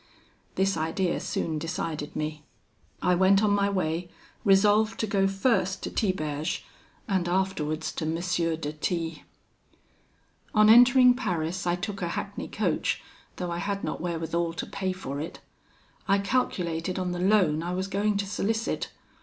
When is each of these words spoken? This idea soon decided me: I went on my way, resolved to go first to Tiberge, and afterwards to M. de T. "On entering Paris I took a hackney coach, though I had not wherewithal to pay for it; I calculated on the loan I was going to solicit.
This 0.55 0.77
idea 0.77 1.19
soon 1.19 1.59
decided 1.59 2.15
me: 2.15 2.41
I 3.03 3.13
went 3.13 3.43
on 3.43 3.51
my 3.51 3.69
way, 3.69 4.09
resolved 4.43 4.99
to 5.01 5.05
go 5.05 5.27
first 5.27 5.83
to 5.83 5.91
Tiberge, 5.91 6.65
and 7.07 7.29
afterwards 7.29 7.91
to 7.91 8.05
M. 8.05 8.15
de 8.15 8.73
T. 8.73 9.21
"On 10.55 10.71
entering 10.71 11.13
Paris 11.13 11.67
I 11.67 11.75
took 11.75 12.01
a 12.01 12.07
hackney 12.07 12.47
coach, 12.47 12.99
though 13.35 13.51
I 13.51 13.59
had 13.59 13.83
not 13.83 14.01
wherewithal 14.01 14.53
to 14.53 14.65
pay 14.65 14.91
for 14.91 15.19
it; 15.19 15.39
I 16.07 16.17
calculated 16.17 16.97
on 16.97 17.11
the 17.11 17.19
loan 17.19 17.61
I 17.61 17.73
was 17.75 17.87
going 17.87 18.17
to 18.17 18.25
solicit. 18.25 18.89